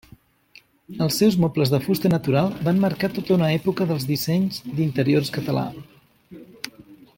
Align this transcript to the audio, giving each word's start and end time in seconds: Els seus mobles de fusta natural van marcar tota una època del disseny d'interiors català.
Els 1.05 1.17
seus 1.21 1.35
mobles 1.43 1.71
de 1.73 1.79
fusta 1.83 2.11
natural 2.13 2.49
van 2.69 2.81
marcar 2.87 3.11
tota 3.19 3.37
una 3.37 3.51
època 3.59 3.87
del 3.93 4.01
disseny 4.13 4.49
d'interiors 4.81 5.33
català. 5.39 5.67